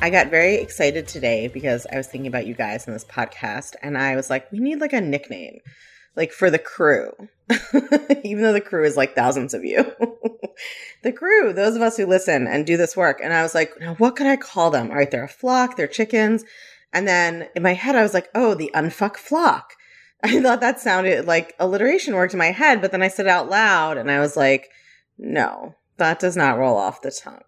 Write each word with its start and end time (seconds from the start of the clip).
I 0.00 0.10
got 0.10 0.30
very 0.30 0.56
excited 0.56 1.08
today 1.08 1.48
because 1.48 1.86
I 1.90 1.96
was 1.96 2.06
thinking 2.06 2.28
about 2.28 2.46
you 2.46 2.54
guys 2.54 2.86
in 2.86 2.92
this 2.92 3.04
podcast, 3.04 3.74
and 3.82 3.96
I 3.96 4.14
was 4.14 4.28
like, 4.28 4.50
we 4.52 4.60
need 4.60 4.80
like 4.80 4.92
a 4.92 5.00
nickname, 5.00 5.60
like 6.16 6.32
for 6.32 6.50
the 6.50 6.58
crew, 6.58 7.12
even 8.22 8.42
though 8.42 8.52
the 8.52 8.60
crew 8.60 8.84
is 8.84 8.96
like 8.96 9.14
thousands 9.14 9.54
of 9.54 9.64
you. 9.64 9.90
the 11.02 11.12
crew, 11.12 11.52
those 11.52 11.76
of 11.76 11.82
us 11.82 11.96
who 11.96 12.06
listen 12.06 12.46
and 12.46 12.66
do 12.66 12.76
this 12.76 12.96
work. 12.96 13.20
And 13.22 13.32
I 13.32 13.42
was 13.42 13.54
like, 13.54 13.72
what 13.96 14.16
could 14.16 14.26
I 14.26 14.36
call 14.36 14.70
them? 14.70 14.90
All 14.90 14.96
right, 14.96 15.10
they're 15.10 15.24
a 15.24 15.28
flock, 15.28 15.76
they're 15.76 15.86
chickens. 15.86 16.44
And 16.92 17.08
then 17.08 17.48
in 17.56 17.62
my 17.62 17.74
head, 17.74 17.96
I 17.96 18.02
was 18.02 18.14
like, 18.14 18.28
oh, 18.34 18.54
the 18.54 18.70
unfuck 18.74 19.16
flock. 19.16 19.72
I 20.22 20.40
thought 20.42 20.60
that 20.60 20.80
sounded 20.80 21.26
like 21.26 21.54
alliteration 21.58 22.14
worked 22.14 22.34
in 22.34 22.38
my 22.38 22.52
head, 22.52 22.80
but 22.80 22.92
then 22.92 23.02
I 23.02 23.08
said 23.08 23.26
it 23.26 23.30
out 23.30 23.48
loud 23.48 23.96
and 23.96 24.10
I 24.10 24.20
was 24.20 24.36
like, 24.36 24.68
no, 25.18 25.74
that 25.96 26.18
does 26.18 26.36
not 26.36 26.58
roll 26.58 26.76
off 26.76 27.02
the 27.02 27.10
tongue. 27.10 27.42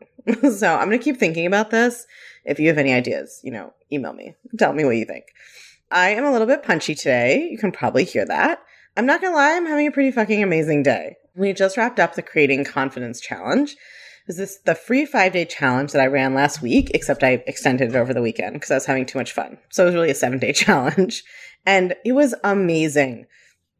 so 0.57 0.75
I'm 0.75 0.89
going 0.89 0.99
to 0.99 1.05
keep 1.05 1.19
thinking 1.19 1.47
about 1.47 1.71
this 1.71 2.07
if 2.49 2.59
you 2.59 2.69
have 2.69 2.79
any 2.79 2.93
ideas, 2.93 3.41
you 3.45 3.53
know, 3.53 3.73
email 3.93 4.13
me. 4.13 4.35
Tell 4.59 4.73
me 4.73 4.85
what 4.85 4.97
you 4.97 5.05
think. 5.05 5.27
I 5.91 6.11
am 6.11 6.25
a 6.25 6.33
little 6.33 6.47
bit 6.47 6.63
punchy 6.63 6.95
today. 6.95 7.49
You 7.51 7.59
can 7.59 7.73
probably 7.73 8.05
hear 8.05 8.25
that. 8.27 8.63
I'm 8.97 9.07
not 9.07 9.21
to 9.21 9.31
lie, 9.31 9.55
I'm 9.55 9.67
having 9.67 9.87
a 9.87 9.93
pretty 9.93 10.11
fucking 10.11 10.43
amazing 10.43 10.83
day. 10.83 11.17
We 11.37 11.53
just 11.53 11.77
wrapped 11.77 12.01
up 12.01 12.15
the 12.15 12.23
Creating 12.23 12.65
Confidence 12.65 13.21
Challenge. 13.21 13.77
Is 14.27 14.37
this 14.37 14.59
the 14.59 14.75
free 14.75 15.07
five 15.07 15.33
day 15.33 15.45
challenge 15.45 15.93
that 15.93 16.03
I 16.03 16.07
ran 16.07 16.35
last 16.35 16.61
week, 16.61 16.91
except 16.95 17.23
I 17.23 17.43
extended 17.47 17.91
it 17.91 17.97
over 17.97 18.13
the 18.13 18.21
weekend 18.21 18.55
because 18.55 18.71
I 18.71 18.75
was 18.75 18.87
having 18.87 19.07
too 19.07 19.19
much 19.19 19.33
fun. 19.33 19.59
So 19.71 19.85
it 19.85 19.87
was 19.87 19.95
really 19.95 20.11
a 20.11 20.15
seven 20.15 20.39
day 20.39 20.53
challenge. 20.55 21.23
And 21.65 21.95
it 22.05 22.13
was 22.13 22.35
amazing. 22.43 23.27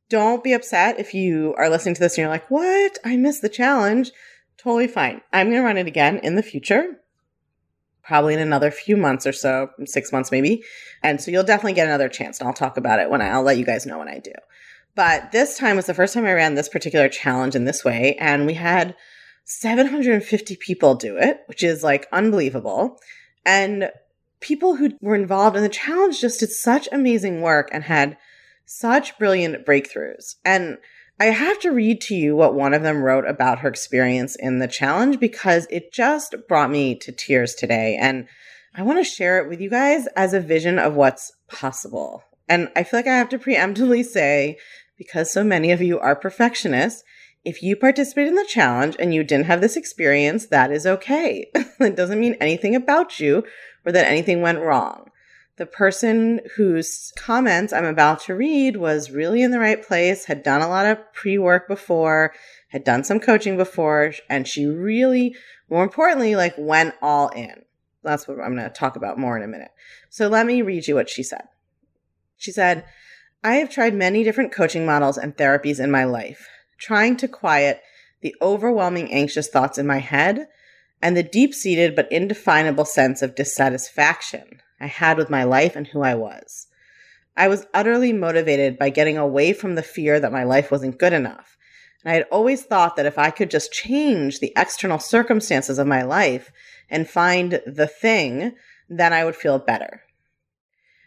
Don't 0.09 0.45
be 0.45 0.53
upset 0.53 0.99
if 0.99 1.13
you 1.15 1.55
are 1.59 1.69
listening 1.69 1.95
to 1.97 2.01
this 2.01 2.15
and 2.15 2.23
you're 2.23 2.31
like, 2.31 2.51
what? 2.51 2.99
I 3.05 3.17
missed 3.17 3.43
the 3.43 3.49
challenge. 3.49 4.11
Totally 4.57 4.89
fine. 4.89 5.21
I'm 5.33 5.49
going 5.49 5.61
to 5.61 5.67
run 5.67 5.77
it 5.77 5.87
again 5.87 6.19
in 6.19 6.35
the 6.35 6.43
future 6.43 6.99
probably 8.09 8.33
in 8.33 8.41
another 8.41 8.71
few 8.71 8.97
months 8.97 9.27
or 9.27 9.33
so, 9.33 9.69
six 9.85 10.11
months 10.11 10.33
maybe. 10.33 10.65
And 11.03 11.21
so 11.21 11.31
you'll 11.31 11.45
definitely 11.45 11.75
get 11.75 11.87
another 11.87 12.09
chance 12.09 12.41
and 12.41 12.49
I'll 12.49 12.55
talk 12.55 12.79
about 12.79 13.01
it 13.01 13.11
when 13.11 13.21
I, 13.21 13.29
I'll 13.29 13.43
let 13.43 13.59
you 13.59 13.67
guys 13.67 13.85
know 13.85 13.99
when 13.99 14.09
I 14.09 14.19
do. 14.19 14.33
But 14.95 15.31
this 15.31 15.59
time 15.59 15.77
was 15.77 15.85
the 15.85 15.93
first 15.93 16.15
time 16.15 16.25
I 16.25 16.33
ran 16.33 16.55
this 16.55 16.71
particular 16.71 17.11
challenge 17.11 17.55
in 17.55 17.67
this 17.67 17.85
way. 17.85 18.17
And 18.19 18.47
we 18.47 18.55
had 18.55 18.97
750 19.45 20.57
people 20.57 20.95
do 20.95 21.19
it, 21.19 21.43
which 21.47 21.63
is 21.63 21.85
like 21.85 22.09
unbelievable. 22.11 22.99
And 23.45 23.91
people 24.41 24.77
who 24.77 24.93
were 25.03 25.15
involved 25.15 25.57
in 25.57 25.63
the 25.63 25.69
challenge 25.69 26.19
just 26.19 26.41
did 26.41 26.51
such 26.51 26.89
amazing 26.91 27.43
work 27.43 27.69
and 27.73 27.85
had 27.85 28.17
such 28.65 29.19
brilliant 29.19 29.67
breakthroughs. 29.67 30.37
And 30.47 30.79
I 31.21 31.27
have 31.27 31.59
to 31.61 31.73
read 31.73 32.01
to 32.03 32.15
you 32.15 32.37
what 32.37 32.55
one 32.55 32.75
of 32.75 32.83
them 32.83 33.03
wrote 33.03 33.27
about 33.27 33.59
her 33.61 33.69
experience 33.69 34.37
in 34.37 34.61
the 34.61 34.69
challenge 34.69 35.19
because 35.19 35.67
it 35.69 35.93
just 35.93 36.37
brought 36.47 36.71
me 36.71 36.95
to 36.97 37.11
tears 37.11 37.55
today. 37.55 37.99
And 38.01 38.29
I 38.77 38.83
want 38.83 39.01
to 39.01 39.05
share 39.05 39.43
it 39.43 39.49
with 39.49 39.61
you 39.61 39.69
guys 39.69 40.07
as 40.15 40.33
a 40.33 40.41
vision 40.41 40.79
of 40.79 40.95
what's 40.95 41.33
possible. 41.49 42.23
And 42.49 42.71
I 42.77 42.85
feel 42.85 42.99
like 42.99 43.09
I 43.09 43.17
have 43.17 43.29
to 43.31 43.39
preemptively 43.39 44.05
say, 44.05 44.59
because 44.97 45.33
so 45.33 45.43
many 45.43 45.73
of 45.73 45.83
you 45.83 45.99
are 45.99 46.15
perfectionists, 46.15 47.03
if 47.45 47.65
you 47.65 47.75
participate 47.75 48.29
in 48.29 48.37
the 48.37 48.47
challenge 48.49 48.95
and 49.01 49.13
you 49.13 49.25
didn't 49.25 49.47
have 49.47 49.61
this 49.61 49.77
experience, 49.77 50.47
that 50.47 50.71
is 50.71 50.87
okay. 50.87 51.51
it 51.81 51.97
doesn't 51.97 52.21
mean 52.21 52.37
anything 52.41 52.77
about 52.77 53.19
you 53.19 53.43
or 53.85 53.91
that 53.91 54.07
anything 54.07 54.41
went 54.41 54.61
wrong 54.61 55.11
the 55.59 55.67
person 55.67 56.41
whose 56.57 57.13
comments 57.17 57.73
I'm 57.73 57.85
about 57.85 58.21
to 58.23 58.35
read 58.35 58.77
was 58.77 59.11
really 59.11 59.43
in 59.43 59.51
the 59.51 59.59
right 59.59 59.85
place, 59.85 60.25
had 60.25 60.43
done 60.43 60.63
a 60.63 60.69
lot 60.69 60.87
of 60.87 61.13
pre 61.13 61.37
work 61.37 61.69
before, 61.69 62.33
had 62.69 62.85
done 62.85 63.05
some 63.05 63.21
coaching 63.21 63.57
before, 63.57 64.15
and 64.31 64.47
she 64.47 64.67
really, 64.67 65.37
more 65.69 65.83
importantly, 65.83 66.37
like 66.37 66.55
went 66.57 66.95
all 67.03 67.29
in. 67.31 67.63
That's 68.05 68.29
what 68.29 68.41
I'm 68.41 68.55
going 68.55 68.69
to 68.69 68.71
talk 68.71 68.97
about 68.97 69.19
more 69.19 69.37
in 69.37 69.43
a 69.43 69.49
minute. 69.49 69.73
So 70.09 70.29
let 70.29 70.47
me 70.47 70.63
read 70.63 70.87
you 70.87 70.95
what 70.95 71.11
she 71.11 71.25
said. 71.25 71.43
She 72.37 72.53
said, 72.53 72.85
I 73.43 73.57
have 73.57 73.71
tried 73.71 73.95
many 73.95 74.23
different 74.23 74.53
coaching 74.53 74.87
models 74.87 75.19
and 75.19 75.37
therapies 75.37 75.81
in 75.81 75.91
my 75.91 76.05
life, 76.05 76.49
trying 76.79 77.17
to 77.17 77.29
quiet 77.29 77.83
the 78.21 78.35
overwhelming 78.41 79.13
anxious 79.13 79.49
thoughts 79.49 79.77
in 79.77 79.87
my 79.87 79.99
head 79.99 80.47
and 81.03 81.17
the 81.17 81.23
deep 81.23 81.53
seated 81.53 81.97
but 81.97 82.11
indefinable 82.11 82.85
sense 82.85 83.23
of 83.23 83.35
dissatisfaction 83.35 84.61
I 84.81 84.87
had 84.87 85.19
with 85.19 85.31
my 85.31 85.45
life 85.45 85.77
and 85.77 85.87
who 85.87 86.03
I 86.03 86.15
was. 86.15 86.67
I 87.37 87.49
was 87.49 87.67
utterly 87.73 88.13
motivated 88.13 88.79
by 88.79 88.91
getting 88.91 89.17
away 89.17 89.53
from 89.53 89.75
the 89.75 89.83
fear 89.83 90.19
that 90.19 90.33
my 90.33 90.45
life 90.45 90.71
wasn't 90.71 90.99
good 90.99 91.13
enough. 91.13 91.57
And 92.05 92.11
I 92.11 92.15
had 92.15 92.27
always 92.31 92.63
thought 92.63 92.97
that 92.97 93.07
if 93.07 93.19
I 93.19 93.31
could 93.31 93.51
just 93.51 93.73
change 93.73 94.41
the 94.41 94.53
external 94.57 94.99
circumstances 94.99 95.79
of 95.79 95.87
my 95.87 96.03
life 96.03 96.51
and 96.91 97.09
find 97.09 97.61
the 97.67 97.87
thing, 97.87 98.55
then 98.89 99.13
I 99.13 99.25
would 99.25 99.37
feel 99.37 99.59
better. 99.59 100.03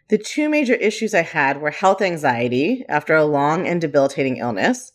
The 0.09 0.18
two 0.18 0.50
major 0.50 0.74
issues 0.76 1.14
I 1.14 1.22
had 1.22 1.62
were 1.62 1.72
health 1.72 2.02
anxiety 2.02 2.84
after 2.90 3.16
a 3.16 3.24
long 3.26 3.68
and 3.68 3.80
debilitating 3.80 4.38
illness 4.38 4.92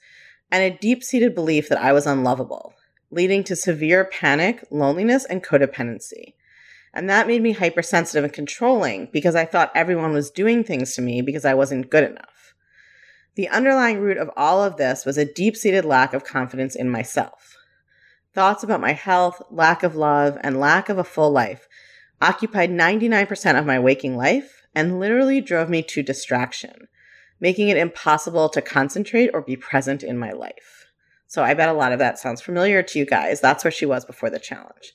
and 0.51 0.63
a 0.63 0.77
deep 0.79 1.03
seated 1.03 1.35
belief 1.35 1.69
that 1.69 1.81
I 1.81 1.93
was 1.93 2.07
unlovable, 2.07 2.75
leading 3.11 3.43
to 3.45 3.57
severe 3.57 4.05
panic, 4.05 4.65
loneliness, 4.71 5.25
and 5.25 5.43
codependency. 5.43 6.35
And 6.97 7.11
that 7.11 7.27
made 7.27 7.43
me 7.43 7.53
hypersensitive 7.53 8.25
and 8.25 8.33
controlling 8.33 9.11
because 9.13 9.35
I 9.35 9.45
thought 9.45 9.71
everyone 9.75 10.15
was 10.15 10.31
doing 10.31 10.65
things 10.65 10.95
to 10.95 11.03
me 11.03 11.21
because 11.21 11.45
I 11.45 11.53
wasn't 11.53 11.91
good 11.91 12.05
enough. 12.05 12.55
The 13.35 13.51
underlying 13.51 13.99
root 13.99 14.17
of 14.17 14.31
all 14.35 14.65
of 14.65 14.79
this 14.79 15.05
was 15.05 15.19
a 15.19 15.31
deep 15.31 15.59
seated 15.59 15.85
lack 15.85 16.15
of 16.15 16.25
confidence 16.25 16.75
in 16.75 16.89
myself. 16.89 17.59
Thoughts 18.33 18.65
about 18.65 18.81
my 18.81 18.93
health, 18.93 19.43
lack 19.51 19.83
of 19.83 19.95
love, 19.95 20.39
and 20.41 20.59
lack 20.59 20.89
of 20.89 20.97
a 20.97 21.05
full 21.05 21.31
life 21.31 21.69
occupied 22.23 22.71
99% 22.71 23.59
of 23.59 23.67
my 23.67 23.79
waking 23.79 24.17
life 24.17 24.67
and 24.75 24.99
literally 24.99 25.43
drove 25.43 25.69
me 25.69 25.83
to 25.83 26.03
distraction, 26.03 26.89
making 27.41 27.69
it 27.69 27.77
impossible 27.77 28.49
to 28.49 28.63
concentrate 28.63 29.29
or 29.35 29.43
be 29.43 29.55
present 29.55 30.03
in 30.03 30.17
my 30.17 30.33
life. 30.33 30.87
So 31.27 31.45
I 31.45 31.53
bet 31.53 31.69
a 31.69 31.75
lot 31.75 31.93
of 31.93 31.99
that 31.99 32.19
sounds 32.19 32.41
familiar 32.41 32.83
to 32.83 32.99
you 32.99 33.05
guys. 33.05 33.43
That's 33.43 33.65
where 33.65 33.71
she 33.71 33.85
was 33.85 34.07
before 34.07 34.31
the 34.31 34.39
challenge. 34.39 34.95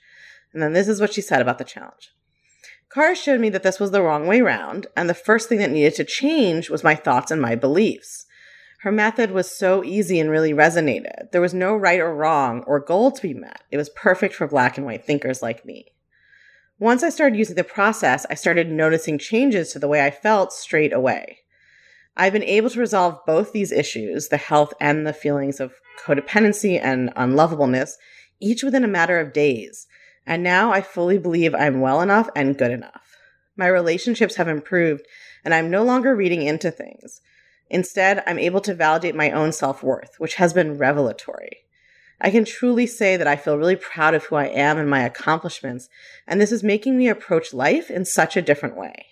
And 0.53 0.61
then 0.61 0.73
this 0.73 0.87
is 0.87 0.99
what 0.99 1.13
she 1.13 1.21
said 1.21 1.41
about 1.41 1.57
the 1.57 1.63
challenge. 1.63 2.11
Kara 2.93 3.15
showed 3.15 3.39
me 3.39 3.49
that 3.49 3.63
this 3.63 3.79
was 3.79 3.91
the 3.91 4.01
wrong 4.01 4.27
way 4.27 4.41
round, 4.41 4.87
and 4.97 5.09
the 5.09 5.13
first 5.13 5.47
thing 5.47 5.59
that 5.59 5.71
needed 5.71 5.95
to 5.95 6.03
change 6.03 6.69
was 6.69 6.83
my 6.83 6.93
thoughts 6.93 7.31
and 7.31 7.41
my 7.41 7.55
beliefs. 7.55 8.25
Her 8.81 8.91
method 8.91 9.31
was 9.31 9.55
so 9.55 9.83
easy 9.83 10.19
and 10.19 10.29
really 10.29 10.53
resonated. 10.53 11.31
There 11.31 11.39
was 11.39 11.53
no 11.53 11.75
right 11.75 11.99
or 11.99 12.13
wrong 12.13 12.63
or 12.65 12.79
goal 12.79 13.11
to 13.11 13.21
be 13.21 13.33
met. 13.33 13.61
It 13.71 13.77
was 13.77 13.89
perfect 13.89 14.33
for 14.33 14.47
black 14.47 14.75
and 14.75 14.85
white 14.85 15.05
thinkers 15.05 15.41
like 15.41 15.65
me. 15.65 15.85
Once 16.79 17.03
I 17.03 17.09
started 17.09 17.37
using 17.37 17.55
the 17.55 17.63
process, 17.63 18.25
I 18.29 18.33
started 18.33 18.71
noticing 18.71 19.19
changes 19.19 19.71
to 19.71 19.79
the 19.79 19.87
way 19.87 20.03
I 20.03 20.09
felt 20.09 20.51
straight 20.51 20.91
away. 20.91 21.37
I've 22.17 22.33
been 22.33 22.43
able 22.43 22.71
to 22.71 22.79
resolve 22.79 23.19
both 23.25 23.53
these 23.53 23.71
issues, 23.71 24.29
the 24.29 24.37
health 24.37 24.73
and 24.81 25.05
the 25.05 25.13
feelings 25.13 25.59
of 25.59 25.75
codependency 26.03 26.79
and 26.81 27.13
unlovableness, 27.15 27.91
each 28.39 28.63
within 28.63 28.83
a 28.83 28.87
matter 28.87 29.19
of 29.19 29.31
days. 29.31 29.87
And 30.25 30.43
now 30.43 30.71
I 30.71 30.81
fully 30.81 31.17
believe 31.17 31.55
I'm 31.55 31.81
well 31.81 32.01
enough 32.01 32.29
and 32.35 32.57
good 32.57 32.71
enough. 32.71 33.17
My 33.55 33.67
relationships 33.67 34.35
have 34.35 34.47
improved, 34.47 35.05
and 35.43 35.53
I'm 35.53 35.69
no 35.69 35.83
longer 35.83 36.15
reading 36.15 36.43
into 36.43 36.71
things. 36.71 37.21
Instead, 37.69 38.23
I'm 38.27 38.39
able 38.39 38.61
to 38.61 38.73
validate 38.73 39.15
my 39.15 39.31
own 39.31 39.51
self 39.51 39.81
worth, 39.81 40.15
which 40.19 40.35
has 40.35 40.53
been 40.53 40.77
revelatory. 40.77 41.57
I 42.19 42.29
can 42.29 42.45
truly 42.45 42.85
say 42.85 43.17
that 43.17 43.27
I 43.27 43.35
feel 43.35 43.57
really 43.57 43.75
proud 43.75 44.13
of 44.13 44.25
who 44.25 44.35
I 44.35 44.45
am 44.45 44.77
and 44.77 44.89
my 44.89 45.01
accomplishments, 45.01 45.89
and 46.27 46.39
this 46.39 46.51
is 46.51 46.63
making 46.63 46.97
me 46.97 47.07
approach 47.07 47.53
life 47.53 47.89
in 47.89 48.05
such 48.05 48.37
a 48.37 48.41
different 48.41 48.77
way. 48.77 49.07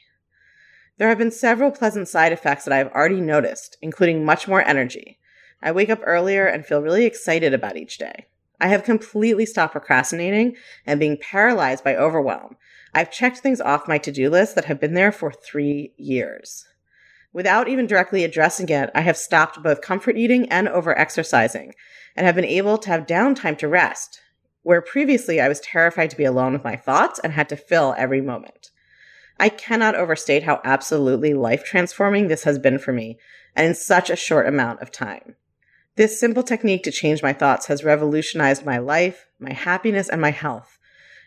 There 0.98 1.10
have 1.10 1.18
been 1.18 1.32
several 1.32 1.72
pleasant 1.72 2.08
side 2.08 2.34
effects 2.34 2.66
that 2.66 2.74
I 2.74 2.78
have 2.78 2.92
already 2.92 3.22
noticed, 3.22 3.78
including 3.82 4.26
much 4.26 4.48
more 4.48 4.62
energy. 4.62 5.18
I 5.62 5.72
wake 5.72 5.90
up 5.90 6.02
earlier 6.04 6.46
and 6.46 6.66
feel 6.66 6.82
really 6.82 7.06
excited 7.06 7.54
about 7.54 7.78
each 7.78 7.98
day. 7.98 8.28
I 8.60 8.68
have 8.68 8.84
completely 8.84 9.46
stopped 9.46 9.72
procrastinating 9.72 10.56
and 10.86 11.00
being 11.00 11.18
paralyzed 11.18 11.84
by 11.84 11.96
overwhelm. 11.96 12.58
I've 12.94 13.12
checked 13.12 13.38
things 13.38 13.62
off 13.62 13.88
my 13.88 13.98
to 14.00 14.12
do 14.12 14.30
list 14.30 14.56
that 14.56 14.66
have 14.66 14.80
been 14.80 14.94
there 14.94 15.12
for 15.12 15.32
three 15.32 15.94
years. 15.98 16.66
Without 17.32 17.68
even 17.68 17.86
directly 17.86 18.24
addressing 18.24 18.70
it, 18.70 18.90
I 18.96 19.02
have 19.02 19.16
stopped 19.16 19.62
both 19.62 19.82
comfort 19.82 20.18
eating 20.18 20.50
and 20.50 20.68
over 20.68 20.98
exercising 20.98 21.74
and 22.16 22.26
have 22.26 22.36
been 22.36 22.46
able 22.46 22.78
to 22.80 22.90
have 22.90 23.06
downtime 23.06 23.58
to 23.60 23.68
rest, 23.68 24.20
where 24.64 24.82
previously 24.82 25.40
I 25.40 25.48
was 25.48 25.60
terrified 25.60 26.10
to 26.10 26.18
be 26.18 26.26
alone 26.26 26.54
with 26.54 26.64
my 26.64 26.76
thoughts 26.76 27.20
and 27.20 27.34
had 27.34 27.48
to 27.50 27.56
fill 27.56 27.94
every 27.98 28.22
moment. 28.22 28.72
I 29.40 29.50
cannot 29.50 29.96
overstate 29.96 30.44
how 30.44 30.60
absolutely 30.66 31.34
life 31.34 31.64
transforming 31.64 32.28
this 32.28 32.44
has 32.44 32.60
been 32.60 32.80
for 32.80 32.92
me, 32.92 33.20
and 33.56 33.68
in 33.68 33.76
such 33.76 34.10
a 34.10 34.16
short 34.16 34.48
amount 34.48 34.82
of 34.82 34.92
time. 34.92 35.36
This 36.00 36.18
simple 36.18 36.44
technique 36.44 36.84
to 36.84 36.92
change 36.92 37.22
my 37.22 37.34
thoughts 37.34 37.66
has 37.66 37.84
revolutionized 37.84 38.66
my 38.66 38.78
life, 38.78 39.26
my 39.38 39.52
happiness, 39.52 40.08
and 40.08 40.22
my 40.22 40.32
health. 40.32 40.80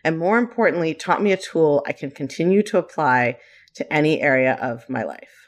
And 0.03 0.17
more 0.17 0.39
importantly, 0.39 0.95
taught 0.95 1.21
me 1.21 1.31
a 1.31 1.37
tool 1.37 1.83
I 1.85 1.91
can 1.91 2.09
continue 2.09 2.63
to 2.63 2.79
apply 2.79 3.37
to 3.75 3.93
any 3.93 4.19
area 4.19 4.57
of 4.59 4.89
my 4.89 5.03
life. 5.03 5.47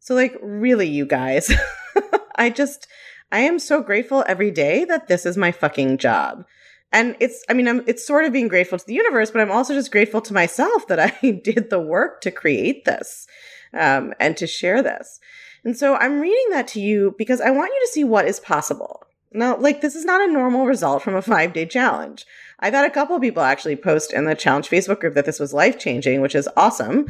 So, 0.00 0.16
like, 0.16 0.36
really, 0.42 0.88
you 0.88 1.06
guys, 1.06 1.52
I 2.36 2.50
just, 2.50 2.88
I 3.30 3.42
am 3.42 3.60
so 3.60 3.80
grateful 3.80 4.24
every 4.26 4.50
day 4.50 4.84
that 4.86 5.06
this 5.06 5.24
is 5.24 5.36
my 5.36 5.52
fucking 5.52 5.98
job. 5.98 6.46
And 6.90 7.14
it's, 7.20 7.44
I 7.48 7.52
mean, 7.52 7.68
I'm, 7.68 7.84
it's 7.86 8.04
sort 8.04 8.24
of 8.24 8.32
being 8.32 8.48
grateful 8.48 8.76
to 8.76 8.86
the 8.88 8.94
universe, 8.94 9.30
but 9.30 9.40
I'm 9.40 9.52
also 9.52 9.72
just 9.72 9.92
grateful 9.92 10.20
to 10.22 10.34
myself 10.34 10.88
that 10.88 10.98
I 10.98 11.30
did 11.44 11.70
the 11.70 11.78
work 11.80 12.22
to 12.22 12.32
create 12.32 12.86
this 12.86 13.28
um, 13.72 14.14
and 14.18 14.36
to 14.36 14.48
share 14.48 14.82
this. 14.82 15.20
And 15.66 15.76
so 15.76 15.96
I'm 15.96 16.20
reading 16.20 16.50
that 16.50 16.68
to 16.68 16.80
you 16.80 17.16
because 17.18 17.40
I 17.40 17.50
want 17.50 17.72
you 17.74 17.80
to 17.80 17.92
see 17.92 18.04
what 18.04 18.28
is 18.28 18.38
possible. 18.38 19.02
Now, 19.32 19.56
like, 19.56 19.80
this 19.80 19.96
is 19.96 20.04
not 20.04 20.20
a 20.20 20.32
normal 20.32 20.64
result 20.64 21.02
from 21.02 21.16
a 21.16 21.20
five 21.20 21.52
day 21.52 21.66
challenge. 21.66 22.24
I've 22.60 22.72
had 22.72 22.88
a 22.88 22.94
couple 22.94 23.18
people 23.18 23.42
actually 23.42 23.74
post 23.74 24.12
in 24.12 24.26
the 24.26 24.36
challenge 24.36 24.70
Facebook 24.70 25.00
group 25.00 25.14
that 25.14 25.24
this 25.24 25.40
was 25.40 25.52
life 25.52 25.76
changing, 25.76 26.20
which 26.20 26.36
is 26.36 26.48
awesome. 26.56 27.08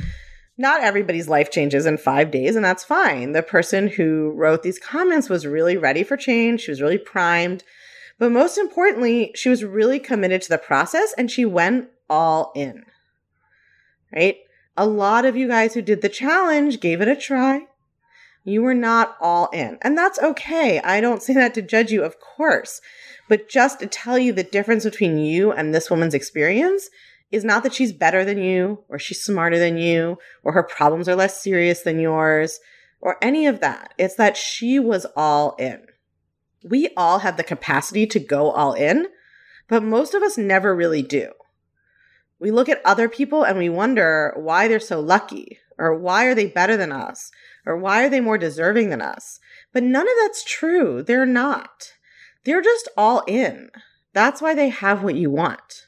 Not 0.56 0.80
everybody's 0.80 1.28
life 1.28 1.50
changes 1.50 1.84
in 1.84 1.98
five 1.98 2.30
days, 2.30 2.56
and 2.56 2.64
that's 2.64 2.82
fine. 2.82 3.32
The 3.32 3.42
person 3.42 3.88
who 3.88 4.32
wrote 4.34 4.62
these 4.62 4.78
comments 4.78 5.28
was 5.28 5.46
really 5.46 5.76
ready 5.76 6.02
for 6.02 6.16
change. 6.16 6.62
She 6.62 6.70
was 6.70 6.80
really 6.80 6.96
primed. 6.96 7.62
But 8.18 8.32
most 8.32 8.56
importantly, 8.56 9.32
she 9.34 9.50
was 9.50 9.64
really 9.64 9.98
committed 9.98 10.40
to 10.40 10.48
the 10.48 10.56
process 10.56 11.12
and 11.18 11.30
she 11.30 11.44
went 11.44 11.90
all 12.08 12.52
in. 12.54 12.86
Right? 14.14 14.38
A 14.78 14.86
lot 14.86 15.26
of 15.26 15.36
you 15.36 15.46
guys 15.46 15.74
who 15.74 15.82
did 15.82 16.00
the 16.00 16.08
challenge 16.08 16.80
gave 16.80 17.02
it 17.02 17.08
a 17.08 17.14
try. 17.16 17.66
You 18.46 18.62
were 18.62 18.74
not 18.74 19.16
all 19.20 19.48
in. 19.52 19.76
And 19.82 19.98
that's 19.98 20.18
okay. 20.20 20.80
I 20.80 21.00
don't 21.00 21.22
say 21.22 21.34
that 21.34 21.52
to 21.54 21.62
judge 21.62 21.92
you, 21.92 22.02
of 22.02 22.20
course. 22.20 22.80
But 23.28 23.48
just 23.48 23.80
to 23.80 23.86
tell 23.86 24.18
you 24.18 24.32
the 24.32 24.42
difference 24.42 24.84
between 24.84 25.18
you 25.18 25.52
and 25.52 25.74
this 25.74 25.90
woman's 25.90 26.14
experience 26.14 26.88
is 27.30 27.44
not 27.44 27.62
that 27.64 27.74
she's 27.74 27.92
better 27.92 28.24
than 28.24 28.38
you 28.38 28.84
or 28.88 28.98
she's 28.98 29.20
smarter 29.20 29.58
than 29.58 29.76
you 29.76 30.16
or 30.44 30.52
her 30.52 30.62
problems 30.62 31.08
are 31.08 31.16
less 31.16 31.42
serious 31.42 31.82
than 31.82 31.98
yours 31.98 32.60
or 33.00 33.18
any 33.20 33.46
of 33.46 33.60
that. 33.60 33.92
It's 33.98 34.14
that 34.14 34.36
she 34.36 34.78
was 34.78 35.06
all 35.16 35.56
in 35.58 35.86
we 36.68 36.88
all 36.96 37.20
have 37.20 37.36
the 37.36 37.44
capacity 37.44 38.06
to 38.06 38.18
go 38.18 38.50
all 38.50 38.72
in, 38.72 39.06
but 39.68 39.82
most 39.82 40.14
of 40.14 40.22
us 40.22 40.36
never 40.36 40.74
really 40.74 41.02
do. 41.02 41.30
We 42.38 42.50
look 42.50 42.68
at 42.68 42.84
other 42.84 43.08
people 43.08 43.44
and 43.44 43.56
we 43.56 43.68
wonder 43.68 44.34
why 44.36 44.68
they're 44.68 44.80
so 44.80 45.00
lucky, 45.00 45.58
or 45.78 45.94
why 45.94 46.26
are 46.26 46.34
they 46.34 46.46
better 46.46 46.76
than 46.76 46.92
us, 46.92 47.30
or 47.66 47.76
why 47.76 48.04
are 48.04 48.08
they 48.08 48.20
more 48.20 48.38
deserving 48.38 48.90
than 48.90 49.02
us. 49.02 49.40
But 49.72 49.82
none 49.82 50.06
of 50.06 50.14
that's 50.22 50.44
true. 50.44 51.02
They're 51.02 51.26
not. 51.26 51.92
They're 52.44 52.62
just 52.62 52.88
all 52.96 53.24
in. 53.26 53.70
That's 54.14 54.40
why 54.40 54.54
they 54.54 54.68
have 54.68 55.02
what 55.02 55.16
you 55.16 55.30
want. 55.30 55.86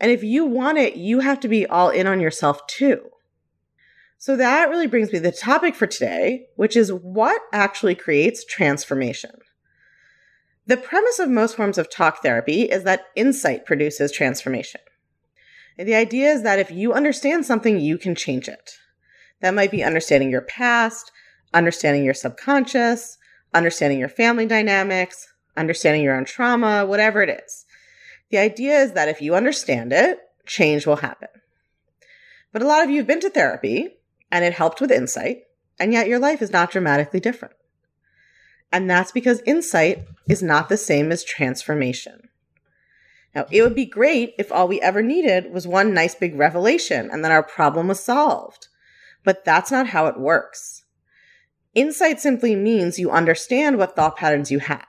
And 0.00 0.10
if 0.10 0.24
you 0.24 0.46
want 0.46 0.78
it, 0.78 0.96
you 0.96 1.20
have 1.20 1.38
to 1.40 1.48
be 1.48 1.66
all 1.66 1.90
in 1.90 2.06
on 2.06 2.20
yourself 2.20 2.66
too. 2.66 3.02
So 4.16 4.36
that 4.36 4.70
really 4.70 4.86
brings 4.86 5.12
me 5.12 5.18
to 5.18 5.22
the 5.22 5.32
topic 5.32 5.74
for 5.74 5.86
today, 5.86 6.46
which 6.56 6.76
is 6.76 6.92
what 6.92 7.40
actually 7.52 7.94
creates 7.94 8.44
transformation. 8.44 9.32
The 10.66 10.76
premise 10.76 11.18
of 11.18 11.28
most 11.28 11.56
forms 11.56 11.78
of 11.78 11.90
talk 11.90 12.22
therapy 12.22 12.62
is 12.62 12.84
that 12.84 13.06
insight 13.14 13.66
produces 13.66 14.12
transformation. 14.12 14.80
The 15.78 15.94
idea 15.94 16.30
is 16.30 16.42
that 16.42 16.58
if 16.58 16.70
you 16.70 16.92
understand 16.92 17.46
something, 17.46 17.80
you 17.80 17.96
can 17.96 18.14
change 18.14 18.48
it. 18.48 18.72
That 19.40 19.54
might 19.54 19.70
be 19.70 19.82
understanding 19.82 20.30
your 20.30 20.42
past, 20.42 21.10
understanding 21.52 22.04
your 22.04 22.14
subconscious, 22.14 23.18
understanding 23.54 23.98
your 23.98 24.08
family 24.08 24.46
dynamics, 24.46 25.26
understanding 25.56 26.02
your 26.02 26.16
own 26.16 26.24
trauma, 26.24 26.86
whatever 26.86 27.22
it 27.22 27.42
is. 27.44 27.66
The 28.30 28.38
idea 28.38 28.78
is 28.80 28.92
that 28.92 29.08
if 29.08 29.20
you 29.20 29.34
understand 29.34 29.92
it, 29.92 30.20
change 30.46 30.86
will 30.86 30.96
happen. 30.96 31.28
But 32.52 32.62
a 32.62 32.66
lot 32.66 32.84
of 32.84 32.90
you 32.90 32.98
have 32.98 33.06
been 33.06 33.20
to 33.20 33.30
therapy 33.30 33.96
and 34.30 34.44
it 34.44 34.52
helped 34.52 34.80
with 34.80 34.92
insight, 34.92 35.42
and 35.78 35.92
yet 35.92 36.06
your 36.06 36.18
life 36.18 36.40
is 36.40 36.52
not 36.52 36.70
dramatically 36.70 37.20
different. 37.20 37.54
And 38.72 38.88
that's 38.88 39.10
because 39.10 39.42
insight 39.44 40.06
is 40.28 40.42
not 40.42 40.68
the 40.68 40.76
same 40.76 41.10
as 41.10 41.24
transformation. 41.24 42.28
Now, 43.34 43.46
it 43.50 43.62
would 43.62 43.74
be 43.74 43.86
great 43.86 44.34
if 44.38 44.52
all 44.52 44.68
we 44.68 44.80
ever 44.80 45.02
needed 45.02 45.52
was 45.52 45.66
one 45.66 45.94
nice 45.94 46.14
big 46.14 46.36
revelation 46.36 47.10
and 47.10 47.24
then 47.24 47.32
our 47.32 47.42
problem 47.42 47.88
was 47.88 48.00
solved. 48.00 48.68
But 49.24 49.44
that's 49.44 49.70
not 49.70 49.88
how 49.88 50.06
it 50.06 50.18
works. 50.18 50.84
Insight 51.74 52.20
simply 52.20 52.56
means 52.56 52.98
you 52.98 53.10
understand 53.10 53.78
what 53.78 53.94
thought 53.94 54.16
patterns 54.16 54.50
you 54.50 54.58
have. 54.58 54.86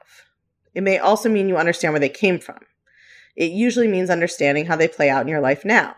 It 0.74 0.81
may 0.81 0.98
also 0.98 1.30
mean 1.30 1.50
you 1.50 1.57
understand 1.57 1.94
where 1.94 2.00
they 2.00 2.10
came 2.10 2.39
from. 2.39 2.60
It 3.36 3.51
usually 3.51 3.88
means 3.88 4.10
understanding 4.10 4.66
how 4.66 4.75
they 4.75 4.88
play 4.88 5.10
out 5.10 5.22
in 5.22 5.28
your 5.28 5.42
life 5.42 5.63
now. 5.63 5.95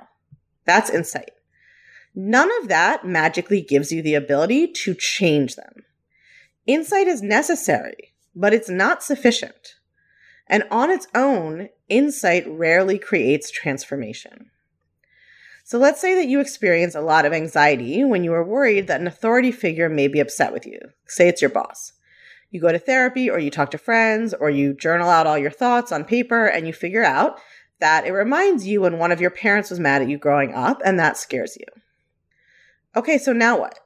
That's 0.66 0.90
insight. 0.90 1.32
None 2.16 2.50
of 2.62 2.68
that 2.68 3.06
magically 3.06 3.62
gives 3.62 3.92
you 3.92 4.02
the 4.02 4.16
ability 4.16 4.68
to 4.68 4.94
change 4.94 5.56
them. 5.56 5.84
Insight 6.68 7.08
is 7.08 7.22
necessary, 7.22 8.14
but 8.36 8.54
it's 8.54 8.70
not 8.70 9.04
sufficient. 9.04 9.76
And 10.48 10.64
on 10.70 10.92
its 10.92 11.08
own, 11.16 11.70
insight 11.90 12.46
rarely 12.48 13.00
creates 13.00 13.50
transformation. 13.50 14.52
So 15.64 15.78
let's 15.78 16.02
say 16.02 16.14
that 16.16 16.28
you 16.28 16.40
experience 16.40 16.94
a 16.94 17.02
lot 17.02 17.26
of 17.26 17.34
anxiety 17.34 18.04
when 18.04 18.24
you 18.24 18.34
are 18.34 18.44
worried 18.44 18.88
that 18.88 19.02
an 19.02 19.08
authority 19.08 19.52
figure 19.52 19.90
may 19.90 20.08
be 20.08 20.20
upset 20.20 20.52
with 20.52 20.66
you. 20.66 20.80
Say 21.08 21.28
it's 21.28 21.42
your 21.42 21.50
boss. 21.50 21.94
You 22.52 22.62
go 22.62 22.72
to 22.72 22.80
therapy 22.80 23.30
or 23.30 23.40
you 23.40 23.50
talk 23.50 23.72
to 23.72 23.78
friends 23.78 24.34
or 24.34 24.50
you 24.50 24.74
journal 24.74 25.10
out 25.10 25.26
all 25.26 25.38
your 25.38 25.52
thoughts 25.52 25.92
on 25.92 26.04
paper 26.04 26.46
and 26.46 26.68
you 26.68 26.74
figure 26.74 27.04
out 27.04 27.40
that 27.80 28.06
it 28.06 28.12
reminds 28.12 28.68
you 28.68 28.82
when 28.82 29.00
one 29.00 29.12
of 29.12 29.22
your 29.22 29.32
parents 29.32 29.70
was 29.70 29.80
mad 29.80 30.02
at 30.02 30.10
you 30.10 30.18
growing 30.18 30.54
up 30.54 30.82
and 30.86 31.00
that 31.00 31.18
scares 31.18 31.58
you. 31.60 31.66
Okay, 32.96 33.18
so 33.18 33.34
now 33.34 33.60
what? 33.60 33.80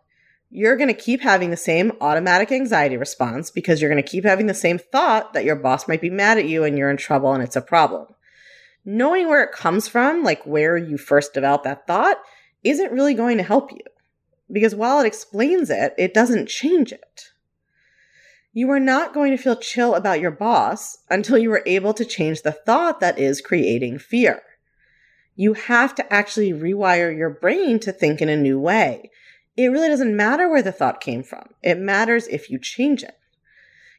you're 0.50 0.78
going 0.78 0.88
to 0.88 0.94
keep 0.94 1.22
having 1.22 1.50
the 1.50 1.58
same 1.58 1.92
automatic 2.00 2.52
anxiety 2.52 2.96
response 2.96 3.52
because 3.52 3.82
you're 3.82 3.92
going 3.92 4.02
to 4.02 4.10
keep 4.10 4.24
having 4.24 4.48
the 4.48 4.54
same 4.54 4.78
thought 4.78 5.34
that 5.34 5.44
your 5.44 5.56
boss 5.56 5.88
might 5.88 6.02
be 6.02 6.10
mad 6.10 6.38
at 6.38 6.48
you 6.48 6.64
and 6.64 6.78
you're 6.78 6.90
in 6.90 6.98
trouble 6.98 7.34
and 7.34 7.44
it's 7.44 7.56
a 7.56 7.62
problem. 7.62 8.08
Knowing 8.90 9.28
where 9.28 9.44
it 9.44 9.52
comes 9.52 9.88
from, 9.88 10.24
like 10.24 10.42
where 10.46 10.78
you 10.78 10.98
first 10.98 11.34
developed 11.34 11.66
that 11.66 11.86
thought, 11.86 12.18
isn't 12.64 12.92
really 12.92 13.14
going 13.14 13.38
to 13.38 13.44
help 13.44 13.70
you. 13.72 13.84
Because 14.50 14.74
while 14.74 15.02
it 15.02 15.06
explains 15.06 15.70
it, 15.70 15.94
it 15.98 16.14
doesn't 16.14 16.48
change 16.48 16.94
it. 16.94 17.32
You 18.54 18.72
are 18.72 18.80
not 18.80 19.14
going 19.14 19.36
to 19.36 19.44
feel 19.44 19.58
chill 19.58 19.94
about 19.94 20.22
your 20.22 20.32
boss 20.32 21.00
until 21.10 21.38
you 21.38 21.52
are 21.52 21.64
able 21.66 21.94
to 21.94 22.06
change 22.06 22.42
the 22.42 22.54
thought 22.54 23.02
that 23.02 23.20
is 23.20 23.42
creating 23.42 24.00
fear. 24.00 24.42
You 25.36 25.54
have 25.54 25.94
to 25.96 26.14
actually 26.14 26.54
rewire 26.54 27.16
your 27.16 27.30
brain 27.30 27.80
to 27.82 27.92
think 27.92 28.22
in 28.22 28.30
a 28.30 28.38
new 28.38 28.58
way 28.58 29.12
it 29.58 29.70
really 29.70 29.88
doesn't 29.88 30.16
matter 30.16 30.48
where 30.48 30.62
the 30.62 30.72
thought 30.72 31.02
came 31.02 31.24
from. 31.24 31.50
It 31.64 31.80
matters 31.80 32.28
if 32.28 32.52
you 32.52 32.60
change 32.60 33.04
it. 33.04 33.18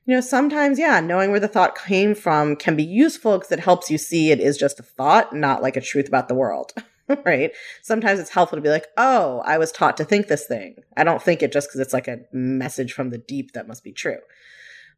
You 0.08 0.14
know, 0.14 0.20
sometimes, 0.22 0.78
yeah, 0.78 1.00
knowing 1.00 1.30
where 1.32 1.38
the 1.38 1.48
thought 1.48 1.76
came 1.76 2.14
from 2.14 2.56
can 2.56 2.76
be 2.76 2.82
useful 2.82 3.36
because 3.36 3.52
it 3.52 3.60
helps 3.60 3.90
you 3.90 3.98
see 3.98 4.30
it 4.30 4.40
is 4.40 4.56
just 4.56 4.80
a 4.80 4.82
thought, 4.82 5.34
not 5.34 5.60
like 5.60 5.76
a 5.76 5.82
truth 5.82 6.08
about 6.08 6.28
the 6.28 6.34
world, 6.34 6.72
right? 7.26 7.52
Sometimes 7.82 8.18
it's 8.18 8.30
helpful 8.30 8.56
to 8.56 8.62
be 8.62 8.70
like, 8.70 8.86
oh, 8.96 9.42
I 9.44 9.58
was 9.58 9.70
taught 9.70 9.98
to 9.98 10.06
think 10.06 10.28
this 10.28 10.46
thing. 10.46 10.76
I 10.96 11.04
don't 11.04 11.20
think 11.20 11.42
it 11.42 11.52
just 11.52 11.68
because 11.68 11.80
it's 11.80 11.92
like 11.92 12.08
a 12.08 12.20
message 12.32 12.94
from 12.94 13.10
the 13.10 13.18
deep 13.18 13.52
that 13.52 13.68
must 13.68 13.84
be 13.84 13.92
true. 13.92 14.16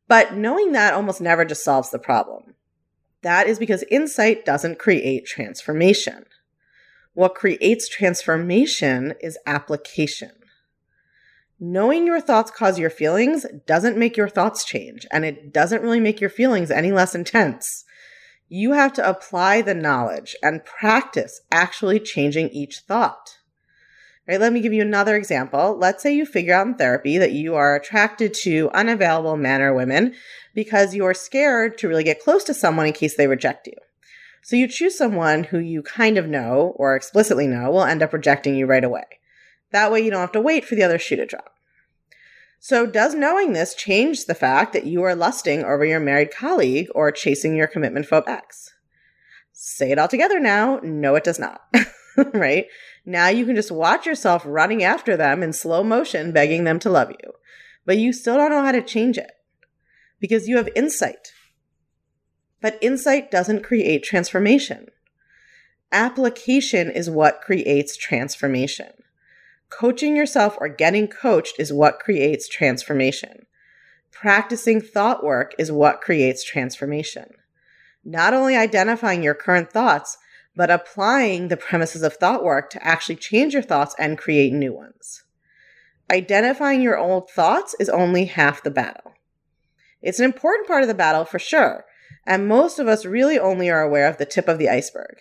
But 0.06 0.34
knowing 0.36 0.70
that 0.72 0.94
almost 0.94 1.20
never 1.20 1.44
just 1.44 1.64
solves 1.64 1.90
the 1.90 1.98
problem. 1.98 2.54
That 3.22 3.48
is 3.48 3.58
because 3.58 3.82
insight 3.90 4.44
doesn't 4.44 4.78
create 4.78 5.26
transformation. 5.26 6.26
What 7.14 7.34
creates 7.34 7.88
transformation 7.88 9.14
is 9.20 9.38
application. 9.44 10.39
Knowing 11.62 12.06
your 12.06 12.22
thoughts 12.22 12.50
cause 12.50 12.78
your 12.78 12.88
feelings 12.88 13.44
doesn't 13.66 13.98
make 13.98 14.16
your 14.16 14.30
thoughts 14.30 14.64
change, 14.64 15.06
and 15.12 15.26
it 15.26 15.52
doesn't 15.52 15.82
really 15.82 16.00
make 16.00 16.18
your 16.18 16.30
feelings 16.30 16.70
any 16.70 16.90
less 16.90 17.14
intense. 17.14 17.84
You 18.48 18.72
have 18.72 18.94
to 18.94 19.06
apply 19.06 19.60
the 19.60 19.74
knowledge 19.74 20.34
and 20.42 20.64
practice 20.64 21.42
actually 21.52 22.00
changing 22.00 22.48
each 22.48 22.78
thought. 22.78 23.36
Right, 24.26 24.40
let 24.40 24.54
me 24.54 24.62
give 24.62 24.72
you 24.72 24.80
another 24.80 25.16
example. 25.16 25.76
Let's 25.78 26.02
say 26.02 26.14
you 26.14 26.24
figure 26.24 26.54
out 26.54 26.66
in 26.66 26.76
therapy 26.76 27.18
that 27.18 27.32
you 27.32 27.54
are 27.56 27.76
attracted 27.76 28.32
to 28.34 28.70
unavailable 28.72 29.36
men 29.36 29.60
or 29.60 29.74
women 29.74 30.14
because 30.54 30.94
you 30.94 31.04
are 31.04 31.12
scared 31.12 31.76
to 31.78 31.88
really 31.88 32.04
get 32.04 32.22
close 32.22 32.42
to 32.44 32.54
someone 32.54 32.86
in 32.86 32.94
case 32.94 33.16
they 33.16 33.26
reject 33.26 33.66
you. 33.66 33.74
So 34.42 34.56
you 34.56 34.66
choose 34.66 34.96
someone 34.96 35.44
who 35.44 35.58
you 35.58 35.82
kind 35.82 36.16
of 36.16 36.26
know 36.26 36.72
or 36.76 36.96
explicitly 36.96 37.46
know 37.46 37.70
will 37.70 37.84
end 37.84 38.02
up 38.02 38.14
rejecting 38.14 38.54
you 38.54 38.64
right 38.64 38.84
away. 38.84 39.04
That 39.72 39.92
way 39.92 40.00
you 40.00 40.10
don't 40.10 40.20
have 40.20 40.32
to 40.32 40.40
wait 40.40 40.64
for 40.64 40.74
the 40.74 40.82
other 40.82 40.98
shoe 40.98 41.16
to 41.16 41.26
drop. 41.26 41.54
So, 42.58 42.84
does 42.86 43.14
knowing 43.14 43.52
this 43.52 43.74
change 43.74 44.26
the 44.26 44.34
fact 44.34 44.74
that 44.74 44.84
you 44.84 45.02
are 45.02 45.14
lusting 45.14 45.64
over 45.64 45.84
your 45.84 46.00
married 46.00 46.30
colleague 46.30 46.88
or 46.94 47.10
chasing 47.10 47.56
your 47.56 47.66
commitment 47.66 48.06
phobe 48.06 48.28
ex? 48.28 48.74
Say 49.52 49.90
it 49.90 49.98
all 49.98 50.08
together 50.08 50.38
now. 50.38 50.78
No, 50.82 51.14
it 51.14 51.24
does 51.24 51.38
not. 51.38 51.62
right? 52.34 52.66
Now 53.06 53.28
you 53.28 53.46
can 53.46 53.56
just 53.56 53.70
watch 53.70 54.04
yourself 54.04 54.42
running 54.44 54.82
after 54.82 55.16
them 55.16 55.42
in 55.42 55.52
slow 55.52 55.82
motion, 55.82 56.32
begging 56.32 56.64
them 56.64 56.78
to 56.80 56.90
love 56.90 57.10
you. 57.10 57.32
But 57.86 57.96
you 57.96 58.12
still 58.12 58.36
don't 58.36 58.50
know 58.50 58.62
how 58.62 58.72
to 58.72 58.82
change 58.82 59.16
it 59.16 59.32
because 60.20 60.48
you 60.48 60.56
have 60.58 60.68
insight. 60.76 61.32
But 62.60 62.78
insight 62.82 63.30
doesn't 63.30 63.64
create 63.64 64.04
transformation. 64.04 64.88
Application 65.92 66.90
is 66.90 67.08
what 67.08 67.40
creates 67.40 67.96
transformation. 67.96 68.92
Coaching 69.70 70.16
yourself 70.16 70.56
or 70.60 70.68
getting 70.68 71.08
coached 71.08 71.56
is 71.58 71.72
what 71.72 72.00
creates 72.00 72.48
transformation. 72.48 73.46
Practicing 74.10 74.80
thought 74.80 75.24
work 75.24 75.54
is 75.58 75.72
what 75.72 76.00
creates 76.00 76.44
transformation. 76.44 77.30
Not 78.04 78.34
only 78.34 78.56
identifying 78.56 79.22
your 79.22 79.34
current 79.34 79.72
thoughts, 79.72 80.18
but 80.56 80.70
applying 80.70 81.48
the 81.48 81.56
premises 81.56 82.02
of 82.02 82.16
thought 82.16 82.42
work 82.42 82.68
to 82.70 82.86
actually 82.86 83.16
change 83.16 83.54
your 83.54 83.62
thoughts 83.62 83.94
and 83.98 84.18
create 84.18 84.52
new 84.52 84.74
ones. 84.74 85.22
Identifying 86.12 86.82
your 86.82 86.98
old 86.98 87.30
thoughts 87.30 87.74
is 87.78 87.88
only 87.88 88.24
half 88.24 88.62
the 88.62 88.70
battle. 88.70 89.14
It's 90.02 90.18
an 90.18 90.24
important 90.24 90.66
part 90.66 90.82
of 90.82 90.88
the 90.88 90.94
battle 90.94 91.24
for 91.24 91.38
sure, 91.38 91.84
and 92.26 92.48
most 92.48 92.78
of 92.78 92.88
us 92.88 93.06
really 93.06 93.38
only 93.38 93.70
are 93.70 93.82
aware 93.82 94.08
of 94.08 94.18
the 94.18 94.26
tip 94.26 94.48
of 94.48 94.58
the 94.58 94.68
iceberg. 94.68 95.18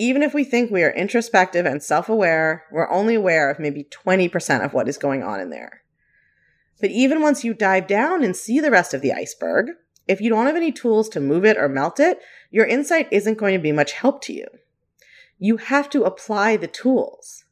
Even 0.00 0.22
if 0.22 0.32
we 0.32 0.44
think 0.44 0.70
we 0.70 0.82
are 0.82 0.92
introspective 0.92 1.66
and 1.66 1.82
self 1.82 2.08
aware, 2.08 2.64
we're 2.72 2.90
only 2.90 3.14
aware 3.14 3.50
of 3.50 3.58
maybe 3.58 3.84
20% 3.84 4.64
of 4.64 4.72
what 4.72 4.88
is 4.88 4.96
going 4.96 5.22
on 5.22 5.40
in 5.40 5.50
there. 5.50 5.82
But 6.80 6.88
even 6.88 7.20
once 7.20 7.44
you 7.44 7.52
dive 7.52 7.86
down 7.86 8.24
and 8.24 8.34
see 8.34 8.60
the 8.60 8.70
rest 8.70 8.94
of 8.94 9.02
the 9.02 9.12
iceberg, 9.12 9.72
if 10.08 10.22
you 10.22 10.30
don't 10.30 10.46
have 10.46 10.56
any 10.56 10.72
tools 10.72 11.10
to 11.10 11.20
move 11.20 11.44
it 11.44 11.58
or 11.58 11.68
melt 11.68 12.00
it, 12.00 12.18
your 12.50 12.64
insight 12.64 13.08
isn't 13.10 13.36
going 13.36 13.52
to 13.52 13.62
be 13.62 13.72
much 13.72 13.92
help 13.92 14.22
to 14.22 14.32
you. 14.32 14.46
You 15.38 15.58
have 15.58 15.90
to 15.90 16.04
apply 16.04 16.56
the 16.56 16.66
tools 16.66 17.44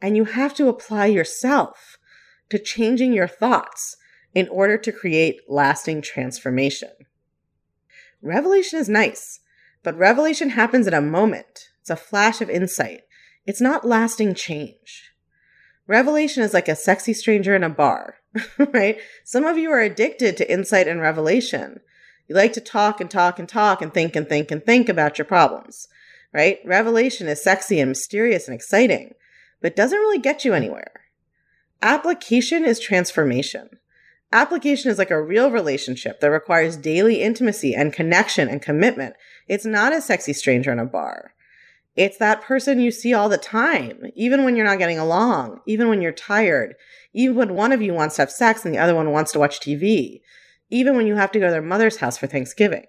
and 0.00 0.16
you 0.16 0.24
have 0.24 0.54
to 0.54 0.68
apply 0.68 1.04
yourself 1.04 1.98
to 2.48 2.58
changing 2.58 3.12
your 3.12 3.28
thoughts 3.28 3.98
in 4.34 4.48
order 4.48 4.78
to 4.78 4.90
create 4.90 5.42
lasting 5.50 6.00
transformation. 6.00 6.92
Revelation 8.22 8.78
is 8.78 8.88
nice, 8.88 9.40
but 9.82 9.98
revelation 9.98 10.48
happens 10.48 10.86
in 10.86 10.94
a 10.94 11.02
moment. 11.02 11.68
It's 11.84 11.90
a 11.90 11.96
flash 11.96 12.40
of 12.40 12.48
insight. 12.48 13.02
It's 13.44 13.60
not 13.60 13.84
lasting 13.84 14.36
change. 14.36 15.12
Revelation 15.86 16.42
is 16.42 16.54
like 16.54 16.66
a 16.66 16.74
sexy 16.74 17.12
stranger 17.12 17.54
in 17.54 17.62
a 17.62 17.68
bar, 17.68 18.14
right? 18.72 18.96
Some 19.22 19.44
of 19.44 19.58
you 19.58 19.70
are 19.70 19.82
addicted 19.82 20.38
to 20.38 20.50
insight 20.50 20.88
and 20.88 20.98
revelation. 20.98 21.80
You 22.26 22.36
like 22.36 22.54
to 22.54 22.62
talk 22.62 23.02
and 23.02 23.10
talk 23.10 23.38
and 23.38 23.46
talk 23.46 23.82
and 23.82 23.92
think 23.92 24.16
and 24.16 24.26
think 24.26 24.50
and 24.50 24.64
think 24.64 24.88
about 24.88 25.18
your 25.18 25.26
problems, 25.26 25.88
right? 26.32 26.58
Revelation 26.64 27.28
is 27.28 27.42
sexy 27.42 27.78
and 27.80 27.90
mysterious 27.90 28.48
and 28.48 28.54
exciting, 28.54 29.12
but 29.60 29.76
doesn't 29.76 29.98
really 29.98 30.18
get 30.18 30.42
you 30.42 30.54
anywhere. 30.54 31.02
Application 31.82 32.64
is 32.64 32.80
transformation. 32.80 33.68
Application 34.32 34.90
is 34.90 34.96
like 34.96 35.10
a 35.10 35.20
real 35.20 35.50
relationship 35.50 36.20
that 36.20 36.30
requires 36.30 36.78
daily 36.78 37.20
intimacy 37.20 37.74
and 37.74 37.92
connection 37.92 38.48
and 38.48 38.62
commitment. 38.62 39.16
It's 39.48 39.66
not 39.66 39.92
a 39.92 40.00
sexy 40.00 40.32
stranger 40.32 40.72
in 40.72 40.78
a 40.78 40.86
bar. 40.86 41.33
It's 41.96 42.18
that 42.18 42.42
person 42.42 42.80
you 42.80 42.90
see 42.90 43.14
all 43.14 43.28
the 43.28 43.38
time, 43.38 44.10
even 44.14 44.44
when 44.44 44.56
you're 44.56 44.66
not 44.66 44.78
getting 44.78 44.98
along, 44.98 45.60
even 45.66 45.88
when 45.88 46.02
you're 46.02 46.12
tired, 46.12 46.74
even 47.12 47.36
when 47.36 47.54
one 47.54 47.72
of 47.72 47.80
you 47.80 47.94
wants 47.94 48.16
to 48.16 48.22
have 48.22 48.30
sex 48.30 48.64
and 48.64 48.74
the 48.74 48.78
other 48.78 48.94
one 48.94 49.12
wants 49.12 49.32
to 49.32 49.38
watch 49.38 49.60
TV, 49.60 50.20
even 50.70 50.96
when 50.96 51.06
you 51.06 51.14
have 51.14 51.30
to 51.32 51.38
go 51.38 51.46
to 51.46 51.52
their 51.52 51.62
mother's 51.62 51.98
house 51.98 52.18
for 52.18 52.26
Thanksgiving. 52.26 52.86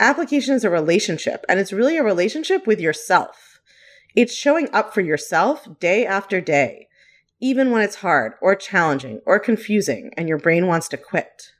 Application 0.00 0.54
is 0.54 0.64
a 0.64 0.70
relationship, 0.70 1.44
and 1.48 1.60
it's 1.60 1.72
really 1.72 1.96
a 1.96 2.02
relationship 2.02 2.66
with 2.66 2.80
yourself. 2.80 3.60
It's 4.16 4.34
showing 4.34 4.68
up 4.72 4.92
for 4.92 5.00
yourself 5.00 5.68
day 5.78 6.04
after 6.04 6.40
day 6.40 6.88
even 7.44 7.70
when 7.70 7.82
it's 7.82 7.96
hard 7.96 8.32
or 8.40 8.54
challenging 8.54 9.20
or 9.26 9.38
confusing 9.38 10.10
and 10.16 10.30
your 10.30 10.38
brain 10.38 10.66
wants 10.66 10.88
to 10.88 10.96
quit. 10.96 11.52